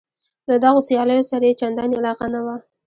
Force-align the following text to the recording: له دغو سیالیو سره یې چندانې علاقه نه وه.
له 0.49 0.55
دغو 0.63 0.79
سیالیو 0.87 1.29
سره 1.31 1.43
یې 1.49 1.57
چندانې 1.61 1.95
علاقه 2.01 2.25
نه 2.33 2.39
وه. 2.45 2.55